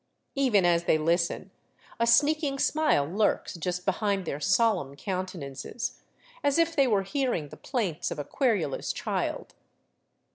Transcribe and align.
Even 0.33 0.65
as 0.65 0.85
they 0.85 0.97
listen, 0.97 1.51
a 1.99 2.07
sneaking 2.07 2.57
smile 2.57 3.05
lurks 3.05 3.53
just 3.53 3.85
behind 3.85 4.25
their 4.25 4.39
solemn 4.39 4.95
countenances, 4.95 6.01
as 6.43 6.57
if 6.57 6.75
they 6.75 6.87
were 6.87 7.03
hearing 7.03 7.49
the 7.49 7.55
plaints 7.55 8.09
of 8.09 8.17
a 8.17 8.23
querulous 8.25 8.91
child. 8.91 9.53